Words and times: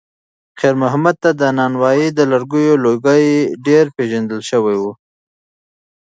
خیر 0.59 0.75
محمد 0.81 1.15
ته 1.23 1.29
د 1.39 1.41
نانوایۍ 1.57 2.07
د 2.13 2.19
لرګیو 2.31 2.81
لوګی 2.85 3.25
ډېر 3.65 3.85
پیژندل 3.97 4.39
شوی 4.49 4.77
و. 4.81 4.83